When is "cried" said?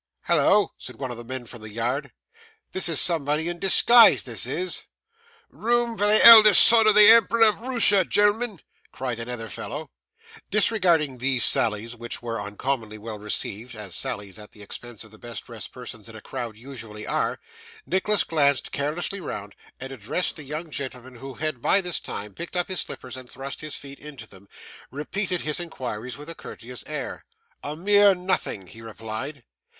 8.91-9.19